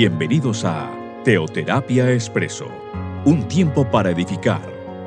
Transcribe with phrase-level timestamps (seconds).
[0.00, 2.68] Bienvenidos a Teoterapia Expreso,
[3.24, 4.62] un tiempo para edificar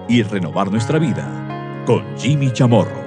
[0.10, 3.02] y renovar nuestra vida con Jimmy Chamorro.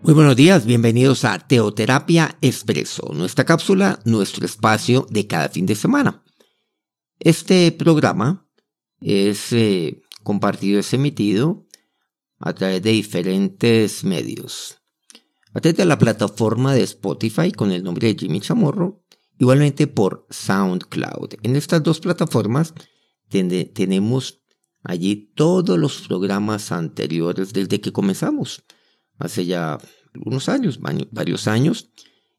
[0.00, 5.74] Muy buenos días, bienvenidos a Teoterapia Expreso, nuestra cápsula, nuestro espacio de cada fin de
[5.74, 6.22] semana.
[7.18, 8.48] Este programa
[9.00, 11.66] es eh, compartido, es emitido
[12.38, 14.78] a través de diferentes medios.
[15.52, 19.01] A través de la plataforma de Spotify con el nombre de Jimmy Chamorro,
[19.38, 21.34] igualmente por SoundCloud.
[21.42, 22.74] En estas dos plataformas
[23.28, 24.42] tenemos
[24.82, 28.64] allí todos los programas anteriores desde que comenzamos,
[29.18, 29.78] hace ya
[30.24, 30.78] unos años,
[31.10, 31.90] varios años,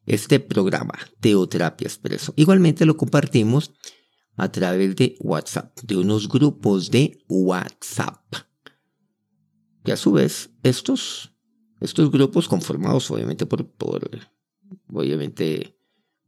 [0.06, 2.34] este programa, Teoterapia Expreso.
[2.36, 3.72] Igualmente lo compartimos
[4.36, 8.22] a través de WhatsApp, de unos grupos de WhatsApp.
[9.86, 11.34] Y a su vez, estos,
[11.82, 14.10] estos grupos conformados obviamente por, por
[14.88, 15.73] obviamente,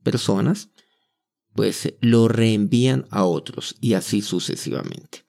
[0.05, 0.69] personas,
[1.53, 5.25] pues lo reenvían a otros y así sucesivamente.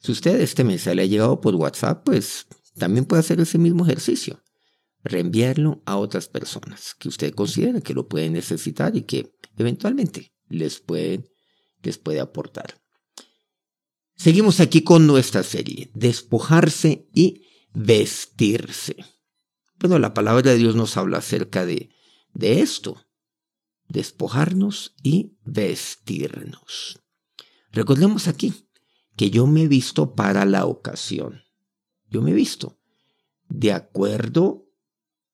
[0.00, 3.86] Si usted este mensaje le ha llegado por WhatsApp, pues también puede hacer ese mismo
[3.86, 4.42] ejercicio.
[5.04, 10.80] Reenviarlo a otras personas que usted considera que lo pueden necesitar y que eventualmente les
[10.80, 11.28] pueden
[11.82, 12.80] les puede aportar.
[14.16, 17.42] Seguimos aquí con nuestra serie, despojarse y
[17.72, 18.96] vestirse.
[19.78, 21.90] Bueno, la palabra de Dios nos habla acerca de,
[22.32, 23.05] de esto,
[23.88, 27.00] despojarnos y vestirnos.
[27.72, 28.68] Recordemos aquí
[29.16, 31.42] que yo me he visto para la ocasión.
[32.08, 32.78] Yo me he visto
[33.48, 34.66] de acuerdo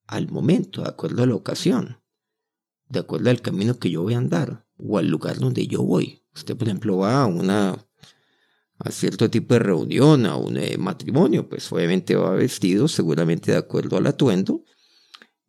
[0.06, 2.03] al momento, de acuerdo a la ocasión,
[2.89, 6.23] de acuerdo al camino que yo voy a andar o al lugar donde yo voy.
[6.34, 7.86] Usted, por ejemplo, va a una
[8.84, 13.58] a cierto tipo de reunión, a un eh, matrimonio, pues obviamente va vestido seguramente de
[13.58, 14.64] acuerdo al atuendo,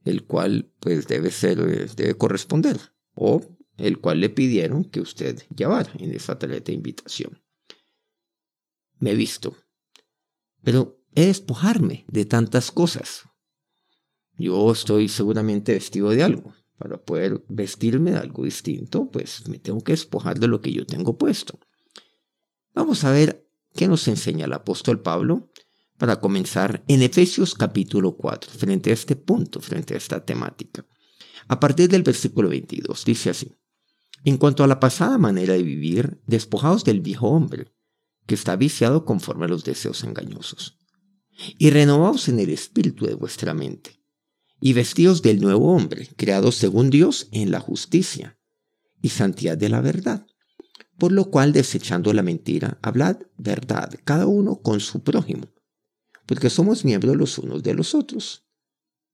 [0.06, 2.78] el cual pues debe ser, eh, debe corresponder,
[3.14, 3.42] o
[3.78, 7.42] el cual le pidieron que usted llevara en esa tarjeta de invitación.
[9.00, 9.56] Me he visto,
[10.64, 13.24] pero he despojarme de tantas cosas.
[14.38, 19.82] Yo estoy seguramente vestido de algo, para poder vestirme de algo distinto, pues me tengo
[19.82, 21.60] que despojar de lo que yo tengo puesto.
[22.74, 25.52] Vamos a ver qué nos enseña el apóstol Pablo
[25.98, 30.86] para comenzar en Efesios capítulo 4, frente a este punto, frente a esta temática.
[31.48, 33.54] A partir del versículo 22, dice así,
[34.24, 37.74] En cuanto a la pasada manera de vivir, despojaos del viejo hombre,
[38.26, 40.78] que está viciado conforme a los deseos engañosos,
[41.58, 44.04] y renovaos en el espíritu de vuestra mente
[44.66, 48.40] y vestidos del nuevo hombre, creado según Dios en la justicia
[49.02, 50.26] y santidad de la verdad.
[50.98, 55.50] Por lo cual, desechando la mentira, hablad verdad, cada uno con su prójimo,
[56.26, 58.43] porque somos miembros los unos de los otros.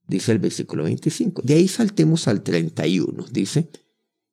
[0.09, 1.43] Dice el versículo 25.
[1.43, 3.27] De ahí saltemos al 31.
[3.31, 3.69] Dice,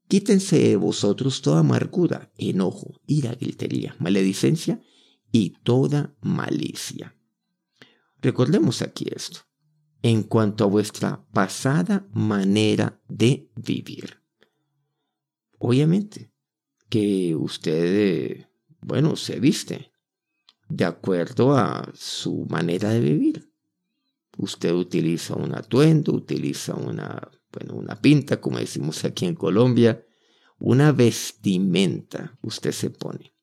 [0.08, 4.80] quítense de vosotros toda amargura, enojo, ira, gritería, maledicencia
[5.30, 7.14] y toda malicia.
[8.22, 9.40] Recordemos aquí esto
[10.00, 14.22] en cuanto a vuestra pasada manera de vivir.
[15.58, 16.32] Obviamente
[16.88, 18.46] que usted,
[18.80, 19.92] bueno, se viste
[20.70, 23.52] de acuerdo a su manera de vivir.
[24.36, 30.04] Usted utiliza un atuendo, utiliza una, bueno, una pinta, como decimos aquí en Colombia,
[30.58, 33.34] una vestimenta usted se pone.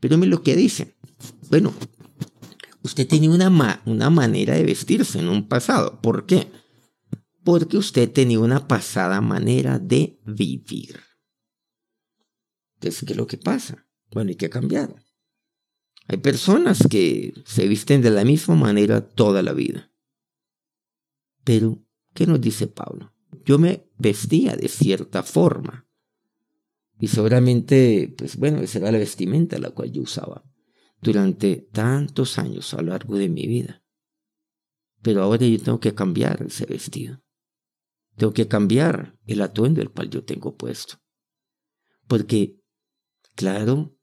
[0.00, 0.96] Pero mire lo que dice.
[1.50, 1.72] Bueno,
[2.82, 6.00] usted tenía una, una manera de vestirse en un pasado.
[6.00, 6.50] ¿Por qué?
[7.44, 11.00] Porque usted tenía una pasada manera de vivir.
[12.74, 13.86] Entonces, ¿qué es lo que pasa?
[14.10, 14.94] Bueno, hay que cambiar.
[16.06, 19.87] Hay personas que se visten de la misma manera toda la vida.
[21.48, 21.82] Pero,
[22.12, 23.14] ¿qué nos dice Pablo?
[23.46, 25.88] Yo me vestía de cierta forma.
[27.00, 30.44] Y seguramente, pues bueno, esa era la vestimenta la cual yo usaba
[31.00, 33.82] durante tantos años a lo largo de mi vida.
[35.00, 37.22] Pero ahora yo tengo que cambiar ese vestido.
[38.16, 40.96] Tengo que cambiar el atuendo el cual yo tengo puesto.
[42.06, 42.60] Porque,
[43.36, 43.96] claro,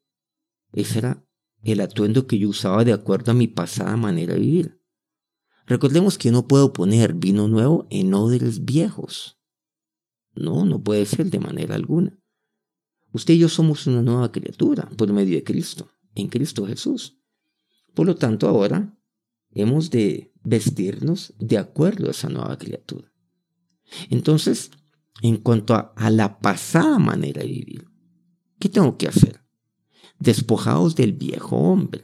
[0.74, 1.24] ese era
[1.62, 4.75] el atuendo que yo usaba de acuerdo a mi pasada manera de vivir.
[5.68, 9.40] Recordemos que no puedo poner vino nuevo en odres viejos.
[10.36, 12.20] No, no puede ser de manera alguna.
[13.12, 17.18] Usted y yo somos una nueva criatura por medio de Cristo en Cristo Jesús.
[17.94, 18.98] Por lo tanto, ahora
[19.52, 23.12] hemos de vestirnos de acuerdo a esa nueva criatura.
[24.10, 24.72] Entonces,
[25.22, 27.88] en cuanto a, la pasada manera de vivir,
[28.60, 29.42] ¿qué tengo que hacer?
[30.20, 32.04] Despojaos del viejo hombre.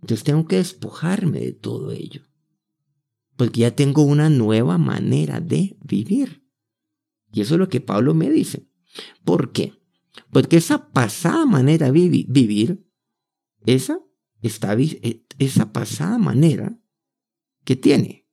[0.00, 2.22] Entonces tengo que despojarme de todo ello.
[3.36, 6.44] Porque ya tengo una nueva manera de vivir.
[7.32, 8.68] Y eso es lo que Pablo me dice.
[9.24, 9.72] ¿Por qué?
[10.30, 12.86] Porque esa pasada manera de vivir,
[13.66, 13.98] esa,
[14.42, 16.78] eh, esa pasada manera
[17.64, 18.28] que tiene,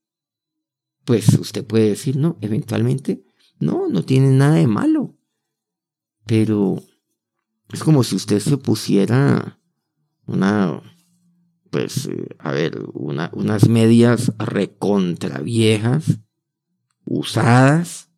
[1.06, 3.26] pues usted puede decir, no, eventualmente,
[3.60, 5.18] no, no tiene nada de malo.
[6.26, 6.82] Pero
[7.74, 9.60] es como si usted se pusiera
[10.26, 10.82] una,
[11.72, 16.20] pues, a ver, unas medias recontra viejas,
[17.06, 18.10] usadas,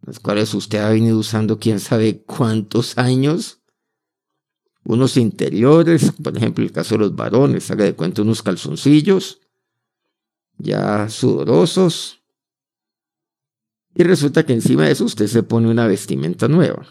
[0.00, 3.62] las cuales usted ha venido usando quién sabe cuántos años.
[4.84, 9.40] Unos interiores, por ejemplo, el caso de los varones, haga de cuenta unos calzoncillos,
[10.56, 12.22] ya sudorosos.
[13.94, 16.86] Y resulta que encima de eso usted se pone una vestimenta nueva,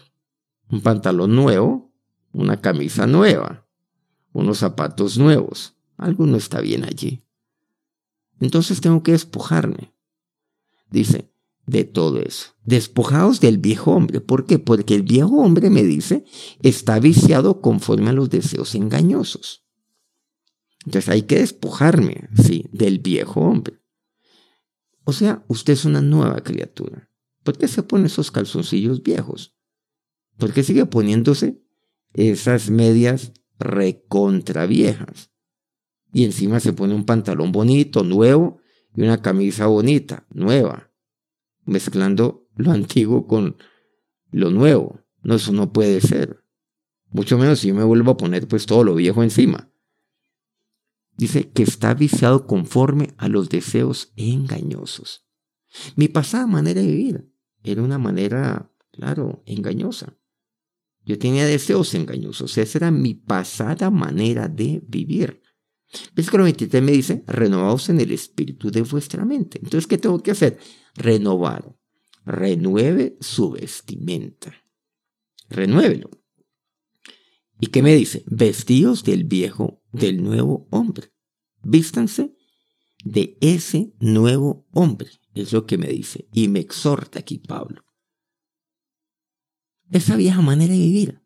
[0.70, 1.92] un pantalón nuevo,
[2.32, 3.66] una camisa nueva,
[4.32, 5.76] unos zapatos nuevos.
[5.96, 7.22] Algo no está bien allí.
[8.40, 9.92] Entonces tengo que despojarme.
[10.90, 11.30] Dice,
[11.66, 12.54] de todo eso.
[12.64, 14.20] Despojados del viejo hombre.
[14.20, 14.58] ¿Por qué?
[14.58, 16.24] Porque el viejo hombre, me dice,
[16.62, 19.64] está viciado conforme a los deseos engañosos.
[20.84, 23.80] Entonces hay que despojarme, sí, del viejo hombre.
[25.04, 27.10] O sea, usted es una nueva criatura.
[27.42, 29.54] ¿Por qué se pone esos calzoncillos viejos?
[30.38, 31.62] ¿Por qué sigue poniéndose
[32.14, 35.30] esas medias recontra viejas?
[36.12, 38.60] Y encima se pone un pantalón bonito, nuevo,
[38.94, 40.90] y una camisa bonita, nueva,
[41.64, 43.56] mezclando lo antiguo con
[44.30, 45.00] lo nuevo.
[45.22, 46.44] No, eso no puede ser.
[47.10, 49.70] Mucho menos si yo me vuelvo a poner pues todo lo viejo encima.
[51.16, 55.26] Dice que está viciado conforme a los deseos engañosos.
[55.94, 57.30] Mi pasada manera de vivir
[57.62, 60.16] era una manera, claro, engañosa.
[61.10, 62.56] Yo tenía deseos engañosos.
[62.56, 65.42] Esa era mi pasada manera de vivir.
[66.14, 69.58] Versículo 23 me dice, renovaos en el espíritu de vuestra mente.
[69.58, 70.60] Entonces, ¿qué tengo que hacer?
[70.94, 71.76] Renovar.
[72.24, 74.54] Renueve su vestimenta.
[75.48, 76.10] Renuévelo.
[77.58, 78.22] ¿Y qué me dice?
[78.28, 81.12] Vestidos del viejo, del nuevo hombre.
[81.60, 82.36] Vístanse
[83.04, 85.10] de ese nuevo hombre.
[85.34, 86.28] Es lo que me dice.
[86.32, 87.82] Y me exhorta aquí Pablo.
[89.90, 91.20] Esa vieja manera de vivir.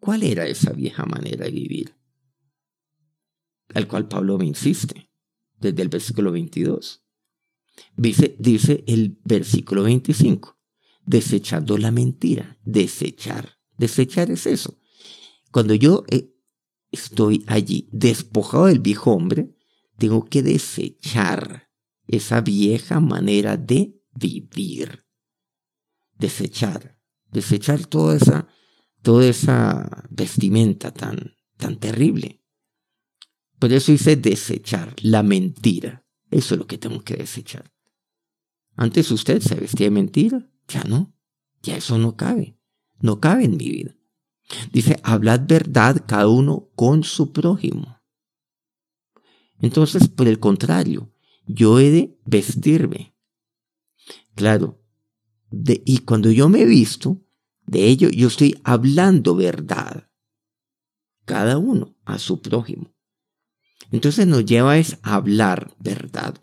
[0.00, 1.94] ¿Cuál era esa vieja manera de vivir?
[3.74, 5.10] Al cual Pablo me insiste
[5.58, 7.04] desde el versículo 22.
[7.96, 10.58] Dice, dice el versículo 25,
[11.04, 13.58] desechando la mentira, desechar.
[13.76, 14.78] Desechar es eso.
[15.50, 16.34] Cuando yo eh,
[16.90, 19.54] estoy allí despojado del viejo hombre,
[19.98, 21.70] tengo que desechar
[22.06, 25.04] esa vieja manera de vivir.
[26.18, 26.98] Desechar,
[27.32, 28.48] desechar toda esa,
[29.02, 32.44] toda esa vestimenta tan, tan terrible.
[33.58, 36.06] Por eso dice desechar la mentira.
[36.30, 37.72] Eso es lo que tengo que desechar.
[38.74, 41.14] Antes usted se vestía de mentira, ya no,
[41.62, 42.58] ya eso no cabe,
[43.00, 43.94] no cabe en mi vida.
[44.72, 48.00] Dice, hablad verdad cada uno con su prójimo.
[49.60, 51.12] Entonces, por el contrario,
[51.46, 53.14] yo he de vestirme.
[54.34, 54.82] Claro,
[55.50, 57.21] de, y cuando yo me visto,
[57.72, 60.10] de ello yo estoy hablando verdad.
[61.24, 62.92] Cada uno a su prójimo.
[63.90, 66.34] Entonces nos lleva es a hablar verdad.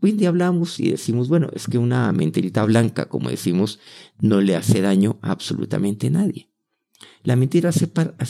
[0.00, 3.80] Hoy en día hablamos y decimos, bueno, es que una mentirita blanca, como decimos,
[4.20, 6.52] no le hace daño a absolutamente nadie.
[7.24, 7.88] La mentira hace,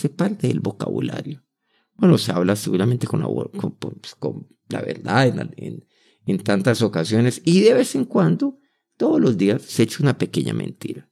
[0.09, 1.45] parte del vocabulario.
[1.95, 4.17] Bueno, se habla seguramente con la, pues,
[4.69, 5.87] verdad en,
[6.25, 8.59] en tantas ocasiones y de vez en cuando,
[8.97, 11.11] todos los días, se echa una pequeña mentira.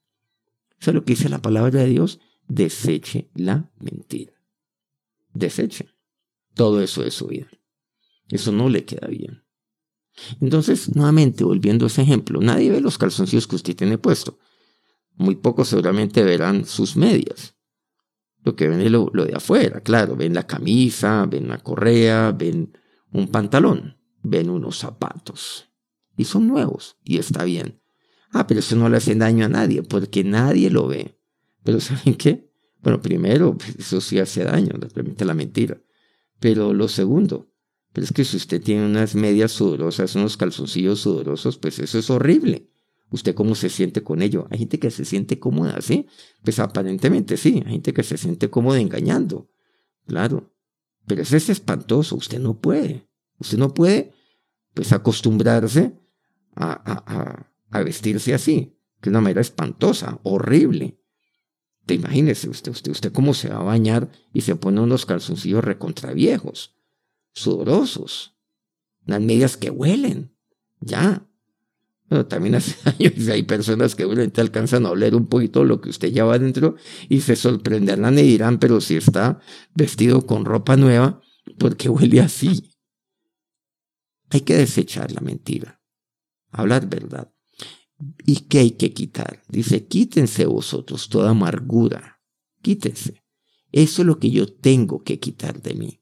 [0.84, 4.34] Eso es lo que dice la palabra de Dios, deseche la mentira.
[5.32, 5.88] Deseche
[6.52, 7.48] todo eso de su vida.
[8.28, 9.44] Eso no le queda bien.
[10.42, 14.38] Entonces, nuevamente, volviendo a ese ejemplo, nadie ve los calzoncillos que usted tiene puesto.
[15.14, 17.56] Muy pocos seguramente verán sus medias.
[18.42, 20.16] Lo que ven es lo, de afuera, claro.
[20.16, 22.76] Ven la camisa, ven la correa, ven
[23.10, 25.70] un pantalón, ven unos zapatos.
[26.14, 27.80] Y son nuevos, y está bien.
[28.34, 31.16] Ah, pero eso no le hace daño a nadie, porque nadie lo ve.
[31.62, 32.50] Pero ¿saben qué?
[32.82, 35.80] Bueno, primero, eso sí hace daño, permite la mentira.
[36.40, 37.48] Pero lo segundo,
[37.92, 42.10] pero es que si usted tiene unas medias sudorosas, unos calzoncillos sudorosos, pues eso es
[42.10, 42.68] horrible.
[43.10, 44.48] ¿Usted cómo se siente con ello?
[44.50, 46.08] Hay gente que se siente cómoda, ¿sí?
[46.42, 49.48] Pues aparentemente sí, hay gente que se siente cómoda engañando.
[50.08, 50.52] Claro.
[51.06, 53.06] Pero eso es espantoso, usted no puede.
[53.38, 54.12] Usted no puede,
[54.74, 55.96] pues, acostumbrarse
[56.56, 61.00] a, a, vestirse así, que una manera espantosa, horrible.
[61.86, 65.62] Te imagínese usted, usted, usted cómo se va a bañar y se pone unos calzoncillos
[65.62, 66.76] recontraviejos,
[67.32, 68.38] sudorosos,
[69.06, 70.34] unas medias que huelen,
[70.80, 71.28] ya.
[72.08, 75.90] Bueno, también hace años hay personas que obviamente alcanzan a oler un poquito lo que
[75.90, 76.76] usted lleva adentro
[77.08, 79.40] y se sorprenderán y dirán, pero si está
[79.74, 81.20] vestido con ropa nueva,
[81.58, 82.70] ¿por qué huele así?
[84.30, 85.82] Hay que desechar la mentira,
[86.50, 87.33] hablar verdad.
[88.26, 89.42] ¿Y qué hay que quitar?
[89.48, 92.20] Dice, quítense vosotros toda amargura,
[92.62, 93.22] quítense.
[93.72, 96.00] Eso es lo que yo tengo que quitar de mí.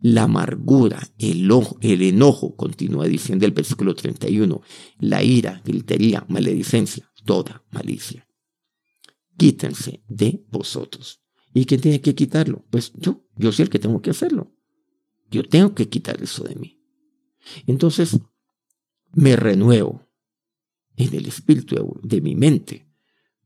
[0.00, 4.60] La amargura, el, el enojo, continúa diciendo el versículo 31,
[4.98, 8.26] la ira, gritería, maledicencia, toda malicia.
[9.36, 11.20] Quítense de vosotros.
[11.54, 12.64] ¿Y quién tiene que quitarlo?
[12.70, 14.52] Pues yo, yo soy el que tengo que hacerlo.
[15.30, 16.80] Yo tengo que quitar eso de mí.
[17.66, 18.18] Entonces,
[19.12, 20.08] me renuevo
[20.96, 22.88] en el espíritu de mi mente,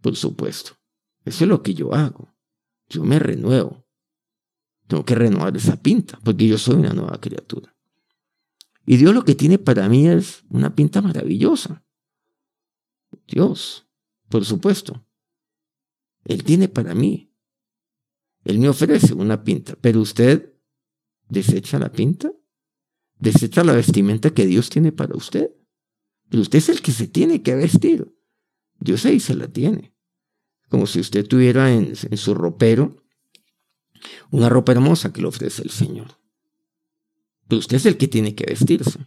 [0.01, 0.73] por supuesto.
[1.25, 2.35] Eso es lo que yo hago.
[2.89, 3.87] Yo me renuevo.
[4.87, 7.77] Tengo que renovar esa pinta, porque yo soy una nueva criatura.
[8.85, 11.85] Y Dios lo que tiene para mí es una pinta maravillosa.
[13.27, 13.89] Dios,
[14.29, 15.05] por supuesto.
[16.25, 17.33] Él tiene para mí.
[18.45, 20.55] Él me ofrece una pinta, pero usted
[21.29, 22.33] desecha la pinta,
[23.19, 25.51] desecha la vestimenta que Dios tiene para usted.
[26.29, 28.13] Pero usted es el que se tiene que vestir.
[28.79, 29.95] Dios ahí se la tiene.
[30.69, 32.97] Como si usted tuviera en, en su ropero
[34.31, 36.19] una ropa hermosa que le ofrece el Señor.
[37.49, 38.99] Pero usted es el que tiene que vestirse.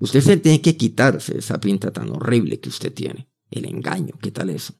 [0.00, 3.30] Usted se tiene que quitarse esa pinta tan horrible que usted tiene.
[3.50, 4.74] El engaño, ¿qué tal eso?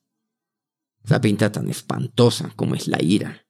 [1.04, 3.46] Esa pinta tan espantosa como es la ira.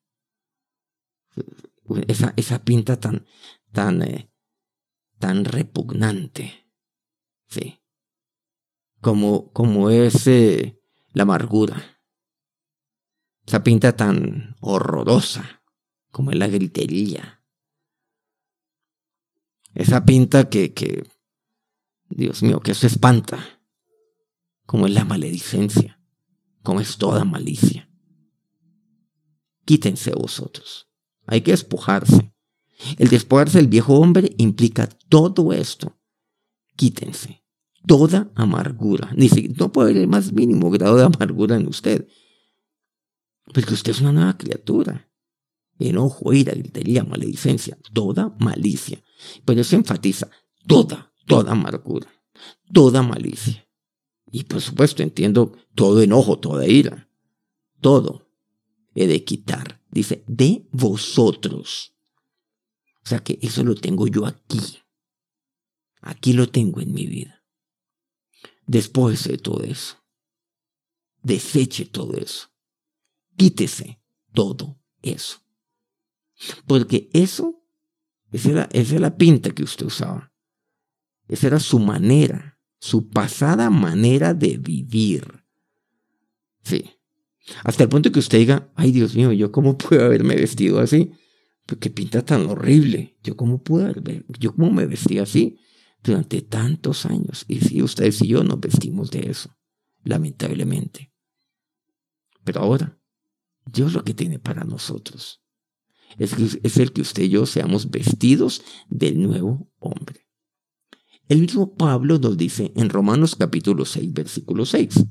[2.06, 3.26] Esa, esa pinta tan,
[3.72, 4.30] tan, eh,
[5.18, 6.70] tan repugnante.
[7.48, 7.80] Sí.
[9.00, 10.80] Como, como es eh,
[11.12, 12.00] la amargura.
[13.46, 15.62] Esa pinta tan horrorosa
[16.10, 17.44] como en la gritería.
[19.74, 21.04] Esa pinta que, que,
[22.08, 23.60] Dios mío, que eso espanta,
[24.66, 26.00] como es la maledicencia,
[26.62, 27.88] como es toda malicia.
[29.64, 30.88] Quítense vosotros.
[31.26, 32.34] Hay que despojarse.
[32.96, 35.98] El despojarse del viejo hombre implica todo esto.
[36.76, 37.44] Quítense.
[37.86, 39.12] Toda amargura.
[39.16, 42.06] Ni no puede haber el más mínimo grado de amargura en usted.
[43.52, 45.08] Porque usted es una nueva criatura
[45.78, 49.02] enojo, ira, gritería, maledicencia, toda malicia.
[49.44, 50.30] Pero se enfatiza
[50.66, 52.08] toda, toda amargura,
[52.72, 53.66] toda malicia.
[54.30, 57.08] Y por supuesto entiendo todo enojo, toda ira,
[57.80, 58.28] todo
[58.94, 59.80] he de quitar.
[59.90, 61.94] Dice, de vosotros.
[63.04, 64.60] O sea que eso lo tengo yo aquí.
[66.02, 67.37] Aquí lo tengo en mi vida.
[68.68, 69.96] Después de todo eso.
[71.22, 72.48] Deseche todo eso.
[73.34, 73.98] Quítese
[74.32, 75.38] todo eso.
[76.66, 77.64] Porque eso,
[78.30, 80.32] esa era, era la pinta que usted usaba.
[81.28, 85.44] Esa era su manera, su pasada manera de vivir.
[86.62, 86.90] Sí.
[87.64, 91.12] Hasta el punto que usted diga, ay Dios mío, ¿yo cómo puedo haberme vestido así?
[91.64, 93.16] Pues qué pinta tan horrible.
[93.22, 95.58] ¿Yo cómo puedo haber, yo cómo me vestí así
[96.08, 97.44] durante tantos años?
[97.48, 99.56] Y sí, ustedes y yo nos vestimos de eso,
[100.04, 101.12] lamentablemente.
[102.44, 102.98] Pero ahora,
[103.66, 105.42] Dios lo que tiene para nosotros
[106.16, 110.26] es, el que usted y yo seamos vestidos del nuevo hombre.
[111.28, 115.04] El mismo Pablo nos dice en Romanos capítulo 6, versículo 6,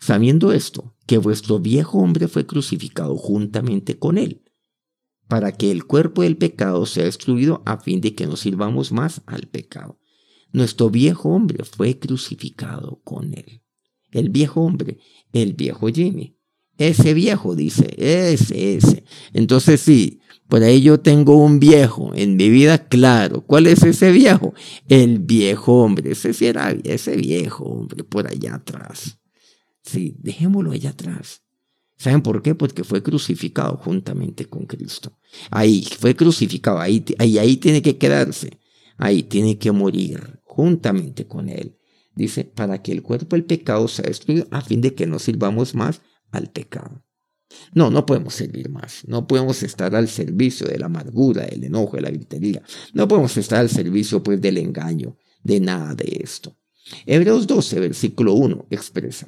[0.00, 4.42] sabiendo esto, que vuestro viejo hombre fue crucificado juntamente con él,
[5.28, 9.22] para que el cuerpo del pecado sea destruido a fin de que no sirvamos más
[9.26, 10.00] al pecado.
[10.56, 13.60] Nuestro viejo hombre fue crucificado con él.
[14.10, 14.96] El viejo hombre,
[15.34, 16.34] el viejo Jimmy,
[16.78, 19.04] ese viejo, dice, ese, ese.
[19.34, 23.42] Entonces sí, por ahí yo tengo un viejo en mi vida, claro.
[23.42, 24.54] ¿Cuál es ese viejo?
[24.88, 26.12] El viejo hombre.
[26.12, 29.18] Ese sí era ese viejo hombre por allá atrás.
[29.82, 31.42] Sí, dejémoslo allá atrás.
[31.98, 32.54] ¿Saben por qué?
[32.54, 35.18] Porque fue crucificado juntamente con Cristo.
[35.50, 38.58] Ahí, fue crucificado, ahí, ahí, ahí tiene que quedarse.
[38.96, 41.76] Ahí tiene que morir juntamente con Él.
[42.14, 45.74] Dice, para que el cuerpo del pecado sea destruido a fin de que no sirvamos
[45.74, 47.04] más al pecado.
[47.74, 49.02] No, no podemos servir más.
[49.06, 52.62] No podemos estar al servicio de la amargura, del enojo, de la gritería.
[52.94, 56.56] No podemos estar al servicio pues del engaño, de nada de esto.
[57.04, 59.26] Hebreos 12, versículo 1 expresa.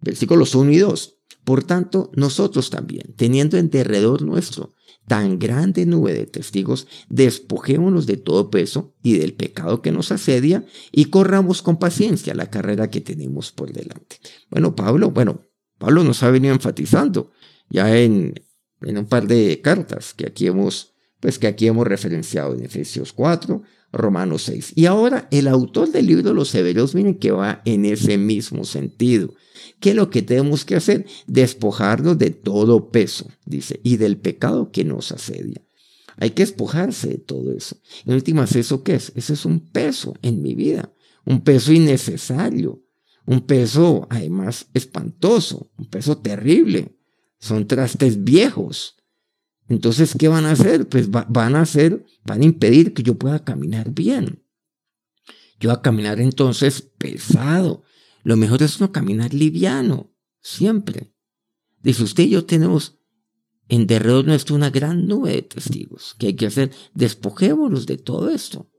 [0.00, 1.14] Versículos 1 y 2.
[1.44, 4.74] Por tanto, nosotros también, teniendo en derredor nuestro
[5.08, 10.64] tan grande nube de testigos, despojémonos de todo peso y del pecado que nos asedia
[10.92, 14.18] y corramos con paciencia la carrera que tenemos por delante.
[14.50, 15.42] Bueno, Pablo, bueno,
[15.78, 17.32] Pablo nos ha venido enfatizando
[17.70, 18.34] ya en,
[18.82, 23.12] en un par de cartas que aquí hemos pues que aquí hemos referenciado en Efesios
[23.12, 24.72] 4, Romanos 6.
[24.76, 28.64] Y ahora el autor del libro de los Hebreos, miren que va en ese mismo
[28.64, 29.34] sentido.
[29.80, 31.06] ¿Qué es lo que tenemos que hacer?
[31.26, 35.64] Despojarnos de todo peso, dice, y del pecado que nos asedia.
[36.16, 37.76] Hay que despojarse de todo eso.
[38.04, 39.12] En últimas, ¿eso qué es?
[39.14, 40.92] Ese es un peso en mi vida,
[41.24, 42.82] un peso innecesario,
[43.24, 46.96] un peso además espantoso, un peso terrible.
[47.38, 48.96] Son trastes viejos.
[49.68, 50.88] Entonces, ¿qué van a hacer?
[50.88, 54.42] Pues van a hacer, van a impedir que yo pueda caminar bien.
[55.60, 57.82] Yo a caminar entonces pesado.
[58.22, 60.10] Lo mejor es no caminar liviano,
[60.40, 61.12] siempre.
[61.82, 62.98] Dice usted y yo tenemos
[63.68, 66.14] en derredor nuestro una gran nube de testigos.
[66.18, 66.72] ¿Qué hay que hacer?
[66.94, 68.70] Despojémonos de todo esto.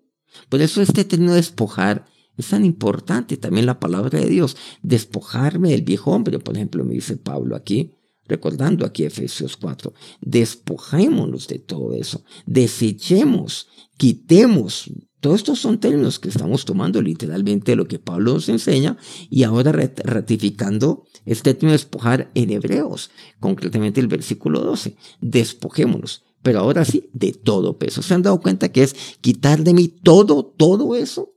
[0.49, 2.05] Por eso este término despojar
[2.37, 4.57] es tan importante también la palabra de Dios.
[4.81, 7.93] Despojarme del viejo hombre, por ejemplo, me dice Pablo aquí,
[8.29, 9.93] recordando aquí Efesios 4.
[10.21, 12.23] Despojémonos de todo eso.
[12.45, 13.67] Desechemos,
[13.97, 14.89] quitemos.
[15.19, 18.95] Todos estos son términos que estamos tomando literalmente lo que Pablo nos enseña
[19.29, 24.95] y ahora ratificando este término despojar en Hebreos, concretamente el versículo 12.
[25.19, 26.23] Despojémonos.
[26.41, 28.01] Pero ahora sí, de todo peso.
[28.01, 31.33] ¿Se han dado cuenta que es quitar de mí todo, todo eso?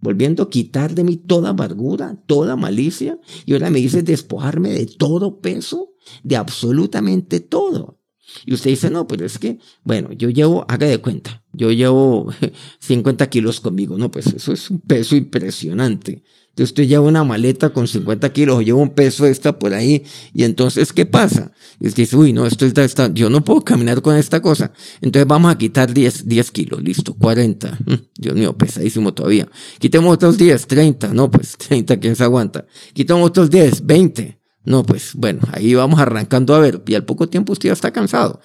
[0.00, 4.86] Volviendo a quitar de mí toda amargura, toda malicia, y ahora me dice despojarme de
[4.86, 8.00] todo peso, de absolutamente todo.
[8.46, 12.32] Y usted dice, no, pero es que, bueno, yo llevo, haga de cuenta, yo llevo
[12.80, 16.22] 50 kilos conmigo, no, pues eso es un peso impresionante.
[16.60, 20.04] Entonces usted lleva una maleta con 50 kilos o lleva un peso extra por ahí
[20.34, 21.52] y entonces, ¿qué pasa?
[21.80, 24.70] Y usted dice, uy, no, esto está, está, yo no puedo caminar con esta cosa.
[25.00, 27.78] Entonces vamos a quitar 10, 10 kilos, listo, 40.
[27.86, 29.48] Mm, Dios mío, pesadísimo todavía.
[29.78, 32.66] Quitemos otros 10, 30, no, pues 30, ¿quién se aguanta?
[32.92, 34.38] Quitemos otros 10, 20.
[34.64, 37.90] No, pues bueno, ahí vamos arrancando a ver, y al poco tiempo usted ya está
[37.90, 38.42] cansado.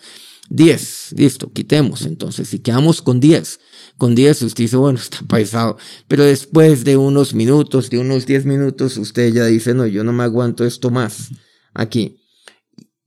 [0.50, 3.60] 10, listo, quitemos entonces, si quedamos con 10,
[3.98, 5.78] con 10 usted dice, bueno, está pesado,
[6.08, 10.14] pero después de unos minutos, de unos 10 minutos, usted ya dice, no, yo no
[10.14, 11.30] me aguanto esto más
[11.74, 12.22] aquí.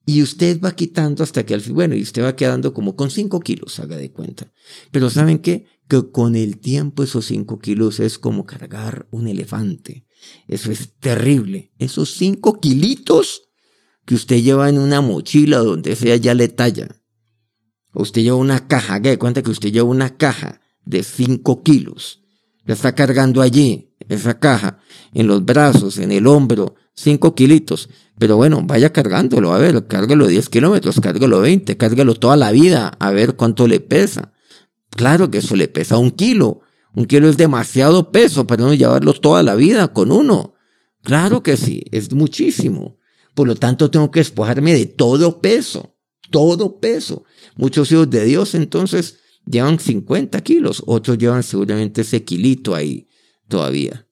[0.07, 3.11] Y usted va quitando hasta que al fin, bueno, y usted va quedando como con
[3.11, 4.51] 5 kilos, haga de cuenta.
[4.90, 5.66] Pero ¿saben qué?
[5.87, 10.07] Que con el tiempo esos 5 kilos es como cargar un elefante.
[10.46, 11.72] Eso es terrible.
[11.79, 13.42] Esos 5 kilitos
[14.07, 16.88] que usted lleva en una mochila donde sea ya le talla.
[17.92, 22.22] Usted lleva una caja, haga de cuenta que usted lleva una caja de 5 kilos.
[22.64, 24.79] La está cargando allí, esa caja,
[25.12, 27.88] en los brazos, en el hombro, 5 kilitos.
[28.18, 32.92] Pero bueno, vaya cargándolo, a ver, cárgalo 10 kilómetros, cárgalo 20, cárgalo toda la vida,
[32.98, 34.33] a ver cuánto le pesa.
[34.90, 36.62] Claro que eso le pesa un kilo.
[36.94, 40.55] Un kilo es demasiado peso para no llevarlo toda la vida con uno.
[41.03, 42.96] Claro que sí, es muchísimo.
[43.35, 45.94] Por lo tanto, tengo que despojarme de todo peso,
[46.31, 47.24] todo peso.
[47.57, 49.18] Muchos hijos de Dios entonces
[49.51, 53.09] llevan 50 kilos, otros llevan seguramente ese kilito ahí
[53.49, 54.08] todavía.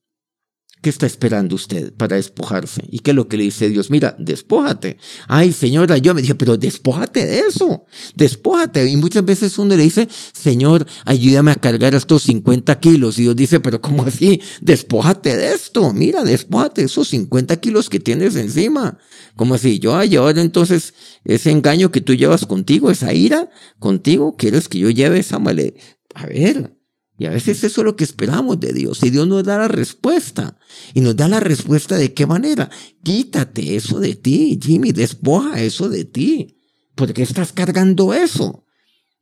[0.82, 2.82] ¿Qué está esperando usted para despojarse?
[2.90, 3.90] ¿Y qué es lo que le dice Dios?
[3.90, 4.98] Mira, despójate.
[5.26, 7.86] Ay, señora, yo me dije, pero despójate de eso.
[8.14, 8.88] Despójate.
[8.88, 13.18] Y muchas veces uno le dice, Señor, ayúdame a cargar estos 50 kilos.
[13.18, 14.40] Y Dios dice, pero ¿cómo así?
[14.60, 15.92] Despójate de esto.
[15.92, 18.98] Mira, despójate de esos 50 kilos que tienes encima.
[19.34, 19.78] ¿Cómo así?
[19.80, 24.78] Yo, ay, ahora entonces ese engaño que tú llevas contigo, esa ira contigo, ¿quieres que
[24.78, 25.74] yo lleve esa male?
[26.14, 26.75] A ver,
[27.18, 29.02] y a veces eso es lo que esperamos de Dios.
[29.02, 30.58] Y Dios nos da la respuesta.
[30.92, 32.70] Y nos da la respuesta de qué manera.
[33.02, 34.92] Quítate eso de ti, Jimmy.
[34.92, 36.58] Despoja eso de ti.
[36.94, 38.66] ¿Por qué estás cargando eso?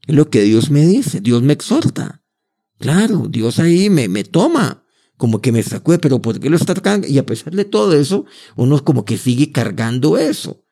[0.06, 1.20] Es lo que Dios me dice.
[1.20, 2.22] Dios me exhorta.
[2.78, 4.84] Claro, Dios ahí me, me toma.
[5.16, 7.06] Como que me sacude, pero ¿por qué lo está cargando?
[7.06, 8.24] Y a pesar de todo eso,
[8.56, 10.64] uno como que sigue cargando eso.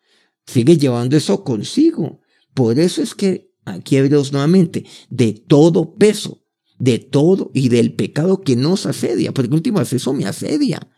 [0.45, 2.21] Sigue llevando eso consigo.
[2.53, 6.42] Por eso es que aquí Hebreos nuevamente, de todo peso
[6.83, 10.90] de todo y del pecado que nos asedia, porque últimas eso me asedia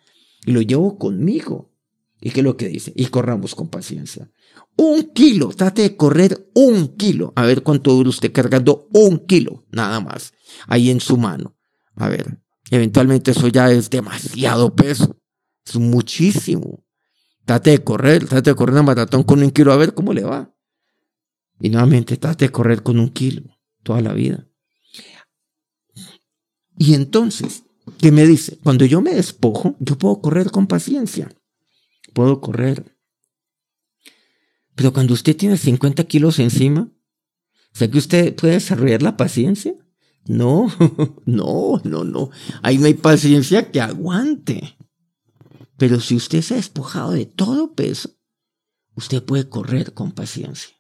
[0.47, 1.75] y lo llevo conmigo.
[2.23, 2.95] ¿Y qué es lo que dice?
[2.97, 4.31] Y corramos con paciencia.
[4.79, 7.35] Un kilo, trate de correr un kilo.
[7.37, 10.33] A ver cuánto dura usted cargando un kilo, nada más,
[10.69, 11.55] ahí en su mano.
[11.97, 15.21] A ver, eventualmente eso ya es demasiado peso.
[15.67, 16.83] Es muchísimo.
[17.45, 20.25] Trate de correr, trate de correr una maratón con un kilo a ver cómo le
[20.25, 20.51] va.
[21.61, 23.43] Y nuevamente trate de correr con un kilo
[23.83, 24.49] toda la vida.
[26.85, 27.63] Y entonces,
[27.97, 28.59] ¿qué me dice?
[28.59, 31.35] Cuando yo me despojo, yo puedo correr con paciencia.
[32.13, 32.95] Puedo correr.
[34.75, 36.93] Pero cuando usted tiene 50 kilos encima,
[37.73, 39.75] ¿sé que usted puede desarrollar la paciencia?
[40.27, 40.71] No,
[41.25, 42.29] no, no, no.
[42.61, 44.77] Ahí no hay paciencia que aguante.
[45.79, 48.11] Pero si usted se ha despojado de todo peso,
[48.95, 50.77] usted puede correr con paciencia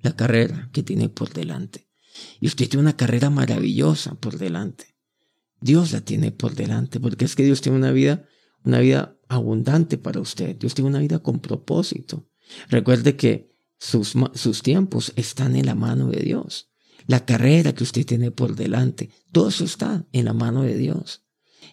[0.00, 1.88] la carrera que tiene por delante.
[2.38, 4.93] Y usted tiene una carrera maravillosa por delante.
[5.64, 8.26] Dios la tiene por delante, porque es que Dios tiene una vida,
[8.64, 10.56] una vida abundante para usted.
[10.56, 12.28] Dios tiene una vida con propósito.
[12.68, 16.68] Recuerde que sus, sus tiempos están en la mano de Dios.
[17.06, 21.22] La carrera que usted tiene por delante, todo eso está en la mano de Dios.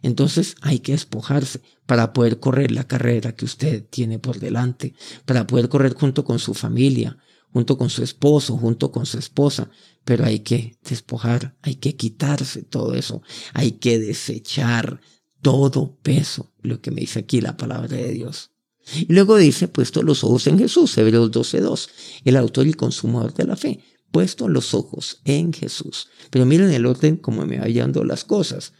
[0.01, 4.93] Entonces hay que despojarse para poder correr la carrera que usted tiene por delante,
[5.25, 7.17] para poder correr junto con su familia,
[7.53, 9.69] junto con su esposo, junto con su esposa.
[10.03, 13.21] Pero hay que despojar, hay que quitarse todo eso,
[13.53, 14.99] hay que desechar
[15.41, 18.51] todo peso, lo que me dice aquí la palabra de Dios.
[18.95, 21.89] Y luego dice, puesto los ojos en Jesús, Hebreos 12.2,
[22.25, 23.79] el autor y consumador de la fe,
[24.11, 26.07] puesto los ojos en Jesús.
[26.29, 28.73] Pero miren el orden como me va hallando las cosas.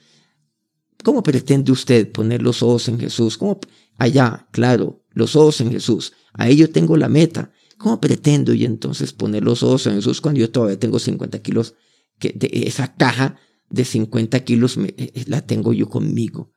[1.04, 3.38] ¿Cómo pretende usted poner los ojos en Jesús?
[3.38, 3.60] ¿Cómo?
[3.98, 6.14] Allá, claro, los ojos en Jesús.
[6.34, 7.52] Ahí yo tengo la meta.
[7.82, 11.74] ¿Cómo pretendo y entonces poner los ojos en Jesús cuando yo todavía tengo 50 kilos?
[12.20, 13.38] Que de esa caja
[13.72, 16.54] de 50 kilos eh, eh, la tengo yo conmigo.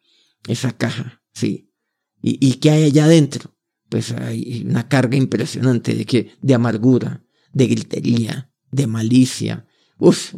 [0.46, 1.72] Esa caja, sí.
[2.20, 3.56] ¿Y, y qué hay allá adentro?
[3.88, 9.66] Pues hay una carga impresionante de, que, de amargura, de gritería, de malicia,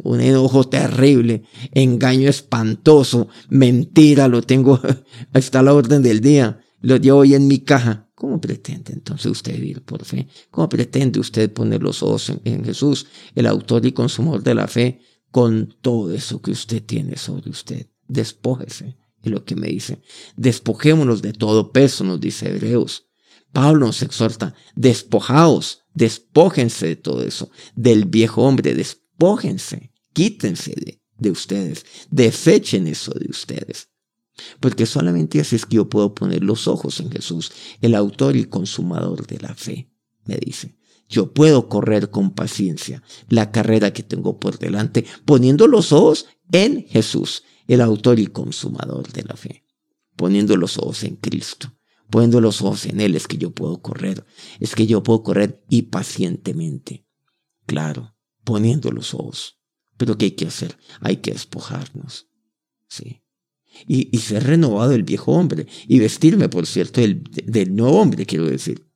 [0.03, 4.79] un enojo terrible, engaño espantoso, mentira, lo tengo,
[5.33, 8.06] está la orden del día, lo llevo hoy en mi caja.
[8.17, 10.27] ¿Cómo pretende entonces usted vivir por fe?
[10.49, 15.01] ¿Cómo pretende usted poner los ojos en, Jesús, el autor y consumidor de la fe,
[15.29, 17.91] con todo eso que usted tiene sobre usted?
[18.07, 20.01] Despójese, es lo que me dice.
[20.35, 23.05] Despojémonos de todo peso, nos dice Hebreos.
[23.53, 31.29] Pablo nos exhorta, despojaos, despójense de todo eso, del viejo hombre, despójense, quítense de, de
[31.29, 33.89] ustedes, desechen eso de ustedes.
[34.59, 38.45] Porque solamente así es que yo puedo poner los ojos en Jesús, el autor y
[38.45, 39.91] consumador de la fe,
[40.25, 40.77] me dice.
[41.09, 46.85] Yo puedo correr con paciencia la carrera que tengo por delante, poniendo los ojos en
[46.87, 49.63] Jesús, el autor y consumador de la fe,
[50.17, 51.73] poniendo los ojos en Cristo,
[52.09, 54.25] poniendo los ojos en Él, es que yo puedo correr,
[54.59, 57.05] es que yo puedo correr y pacientemente.
[57.65, 59.59] Claro, poniendo los ojos.
[59.97, 60.77] Pero ¿qué hay que hacer?
[60.99, 62.27] Hay que despojarnos.
[62.87, 63.21] Sí
[63.87, 68.45] y, ser renovado el viejo hombre y vestirme, por cierto, del, del nuevo hombre, quiero
[68.45, 68.87] decir,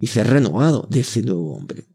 [0.00, 1.86] y ser renovado de ese nuevo hombre.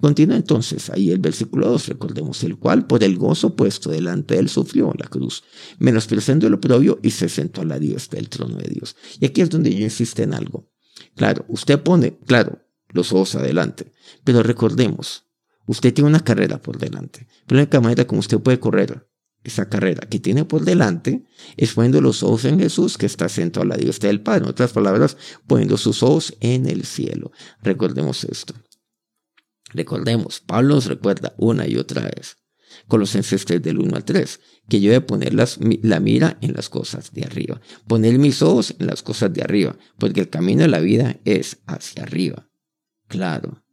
[0.00, 4.40] Continúa entonces ahí el versículo 2, recordemos, el cual por el gozo puesto delante de
[4.40, 5.42] él sufrió la cruz,
[5.78, 8.96] menospreciando el oprobio y se sentó a la diestra del trono de Dios.
[9.20, 10.70] Y aquí es donde yo insisto en algo.
[11.16, 13.92] Claro, usted pone, claro, los ojos adelante,
[14.22, 15.24] pero recordemos,
[15.66, 17.26] usted tiene una carrera por delante.
[17.48, 19.08] La única manera como usted puede correr
[19.44, 21.26] esa carrera que tiene por delante
[21.56, 24.44] es poniendo los ojos en Jesús que está sentado a la diestra del Padre.
[24.44, 27.30] En otras palabras, poniendo sus ojos en el cielo.
[27.62, 28.54] Recordemos esto.
[29.72, 32.38] Recordemos, Pablo nos recuerda una y otra vez,
[32.88, 37.12] Colosenses 3 del 1 al 3, que yo debo poner la mira en las cosas
[37.12, 40.80] de arriba, poner mis ojos en las cosas de arriba, porque el camino de la
[40.80, 42.48] vida es hacia arriba.
[43.08, 43.64] Claro,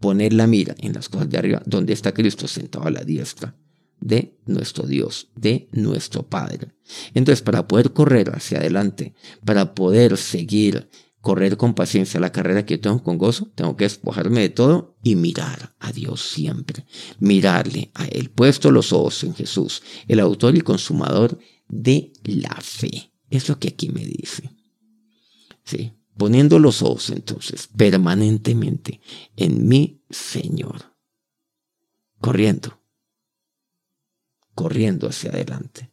[0.00, 3.54] poner la mira en las cosas de arriba, donde está Cristo sentado a la diestra
[4.02, 6.74] de nuestro Dios, de nuestro Padre.
[7.14, 12.78] Entonces, para poder correr hacia adelante, para poder seguir, correr con paciencia la carrera que
[12.78, 16.84] tengo con gozo, tengo que despojarme de todo y mirar a Dios siempre,
[17.20, 21.38] mirarle a Él, puesto los ojos en Jesús, el autor y consumador
[21.68, 23.12] de la fe.
[23.30, 24.50] Es lo que aquí me dice.
[25.64, 29.00] Sí, poniendo los ojos entonces permanentemente
[29.36, 30.92] en mi Señor,
[32.20, 32.81] corriendo
[34.54, 35.90] corriendo hacia adelante.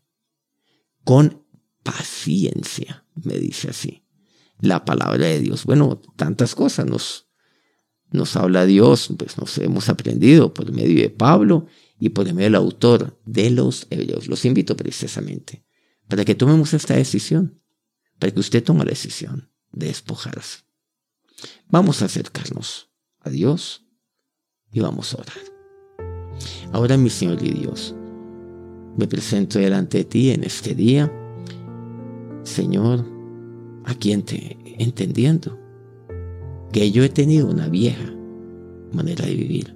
[1.04, 1.44] Con
[1.84, 4.04] paciencia, me dice así.
[4.60, 5.66] La palabra de Dios.
[5.66, 7.28] Bueno, tantas cosas nos,
[8.12, 11.68] nos habla Dios, pues nos hemos aprendido por medio de Pablo
[12.00, 14.28] y por medio del autor de los hebreos.
[14.28, 15.64] Los invito precisamente
[16.08, 17.62] para que tomemos esta decisión,
[18.18, 20.64] para que usted tome la decisión de despojarse.
[21.70, 22.90] Vamos a acercarnos
[23.22, 23.86] a Dios
[24.72, 25.60] y vamos a orar.
[26.74, 27.96] Ahora, mi Señor y Dios,
[29.00, 31.10] me presento delante de ti en este día,
[32.44, 33.06] Señor,
[33.86, 35.58] aquí entendiendo
[36.74, 38.14] que yo he tenido una vieja
[38.92, 39.74] manera de vivir.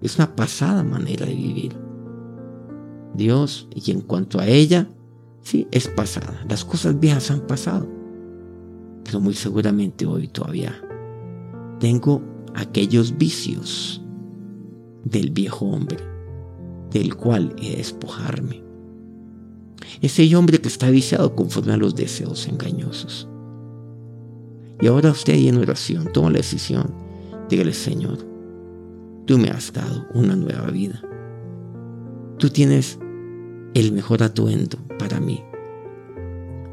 [0.00, 1.76] Es una pasada manera de vivir.
[3.12, 4.88] Dios, y en cuanto a ella,
[5.42, 6.42] sí, es pasada.
[6.48, 7.86] Las cosas viejas han pasado.
[9.04, 10.74] Pero muy seguramente hoy todavía
[11.80, 12.22] tengo
[12.54, 14.02] aquellos vicios
[15.04, 16.13] del viejo hombre
[16.94, 18.62] del cual he de despojarme.
[20.00, 23.28] Ese hombre que está viciado conforme a los deseos engañosos.
[24.80, 26.94] Y ahora usted ahí en oración toma la decisión.
[27.48, 28.18] Dígale, Señor,
[29.26, 31.02] tú me has dado una nueva vida.
[32.38, 32.98] Tú tienes
[33.74, 35.42] el mejor atuendo para mí.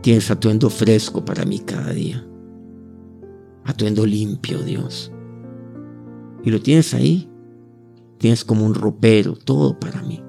[0.01, 2.25] Tienes atuendo fresco para mí cada día.
[3.63, 5.11] Atuendo limpio, Dios.
[6.43, 7.30] Y lo tienes ahí.
[8.21, 10.23] Tienes como un ropero, todo para mí.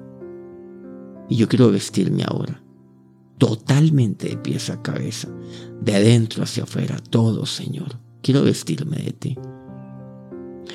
[1.29, 2.63] Y yo quiero vestirme ahora.
[3.37, 5.29] Totalmente de pies a cabeza.
[5.79, 6.97] De adentro hacia afuera.
[6.97, 7.99] Todo, Señor.
[8.23, 9.37] Quiero vestirme de ti.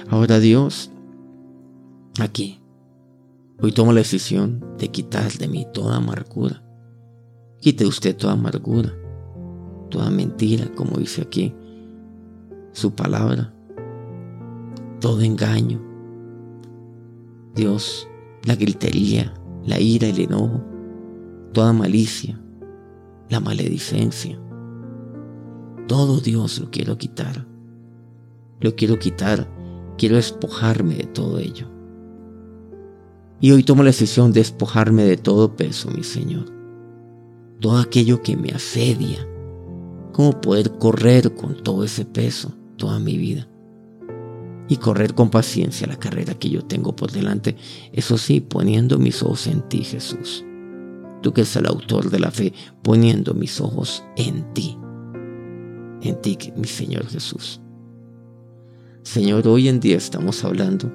[0.09, 0.93] Ahora Dios,
[2.21, 2.61] aquí,
[3.61, 6.63] hoy tomo la decisión de quitar de mí toda amargura.
[7.61, 8.95] Quite usted toda amargura,
[9.91, 11.53] toda mentira, como dice aquí
[12.71, 13.53] su palabra,
[15.01, 15.88] todo engaño.
[17.59, 18.09] Dios,
[18.45, 19.35] la gritería,
[19.67, 20.65] la ira, el enojo,
[21.53, 22.41] toda malicia,
[23.29, 24.41] la maledicencia.
[25.87, 27.47] Todo Dios lo quiero quitar.
[28.61, 29.47] Lo quiero quitar
[29.99, 31.67] Quiero despojarme de todo ello.
[33.41, 36.45] Y hoy tomo la decisión de despojarme de todo peso, mi Señor.
[37.61, 39.19] Todo aquello que me asedia.
[40.13, 43.49] Cómo poder correr con todo ese peso toda mi vida.
[44.69, 47.57] Y correr con paciencia la carrera que yo tengo por delante.
[47.93, 50.45] Eso sí, poniendo mis ojos en ti, Jesús.
[51.23, 52.53] Tú que eres el autor de la fe,
[52.83, 54.77] poniendo mis ojos en ti.
[56.03, 57.61] En ti, mi Señor Jesús.
[59.09, 60.93] Señor, hoy en día estamos hablando,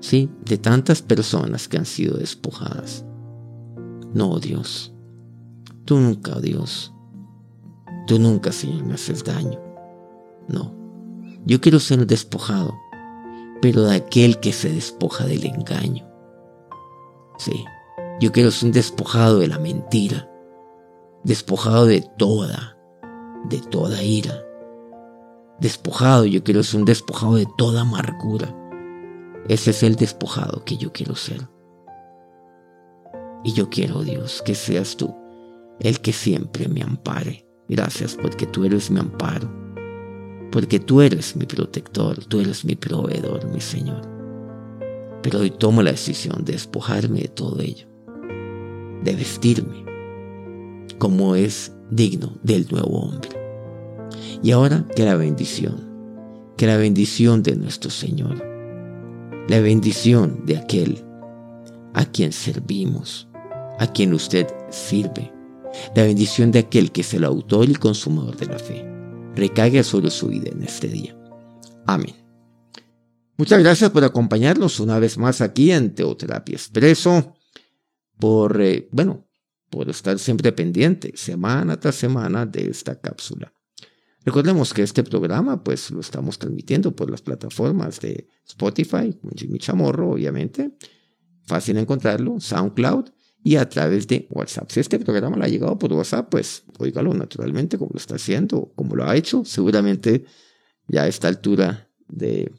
[0.00, 3.04] sí, de tantas personas que han sido despojadas.
[4.14, 4.94] No, Dios,
[5.84, 6.94] tú nunca, Dios,
[8.06, 9.60] tú nunca, Señor, me haces daño.
[10.48, 10.74] No,
[11.44, 12.74] yo quiero ser despojado,
[13.60, 16.08] pero de aquel que se despoja del engaño.
[17.38, 17.64] Sí,
[18.20, 20.30] yo quiero ser despojado de la mentira,
[21.24, 22.76] despojado de toda,
[23.48, 24.42] de toda ira,
[25.58, 28.54] despojado, yo quiero ser un despojado de toda amargura.
[29.48, 31.48] Ese es el despojado que yo quiero ser.
[33.42, 35.14] Y yo quiero, Dios, que seas tú
[35.80, 37.46] el que siempre me ampare.
[37.68, 39.50] Gracias porque tú eres mi amparo.
[40.50, 44.02] Porque tú eres mi protector, tú eres mi proveedor, mi Señor.
[45.22, 47.86] Pero hoy tomo la decisión de despojarme de todo ello.
[49.04, 49.84] De vestirme
[50.98, 53.30] como es digno del nuevo hombre.
[54.42, 55.88] Y ahora que la bendición,
[56.56, 58.44] que la bendición de nuestro Señor,
[59.48, 61.04] la bendición de aquel
[61.94, 63.28] a quien servimos,
[63.78, 65.32] a quien usted sirve,
[65.96, 68.99] la bendición de aquel que es el autor y consumador de la fe,
[69.34, 71.16] recaiga sobre su vida en este día.
[71.86, 72.14] Amén.
[73.36, 77.34] Muchas gracias por acompañarnos una vez más aquí en Teoterapia Expreso,
[78.18, 79.26] por, eh, bueno,
[79.70, 83.52] por estar siempre pendiente, semana tras semana, de esta cápsula.
[84.24, 90.10] Recordemos que este programa pues lo estamos transmitiendo por las plataformas de Spotify, Jimmy Chamorro
[90.10, 90.76] obviamente,
[91.46, 93.10] fácil encontrarlo, SoundCloud
[93.42, 94.70] y a través de WhatsApp.
[94.70, 98.72] Si este programa le ha llegado por WhatsApp, pues óigalo naturalmente como lo está haciendo,
[98.74, 100.24] como lo ha hecho, seguramente
[100.88, 102.52] ya a esta altura de,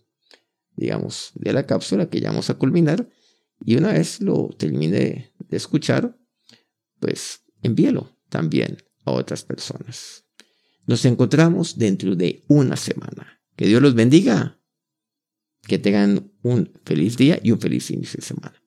[0.76, 3.08] digamos, de la cápsula que ya vamos a culminar
[3.64, 6.18] y una vez lo termine de escuchar,
[7.00, 10.26] pues envíelo también a otras personas.
[10.88, 13.42] Nos encontramos dentro de una semana.
[13.56, 14.60] Que Dios los bendiga.
[15.68, 18.61] Que tengan un feliz día y un feliz inicio de semana.